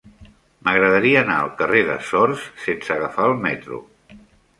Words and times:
M'agradaria 0.67 1.19
anar 1.19 1.35
al 1.41 1.51
carrer 1.59 1.83
de 1.89 1.97
Sors 2.07 2.47
sense 2.63 2.95
agafar 2.95 3.27
el 3.33 3.37
metro. 3.45 3.79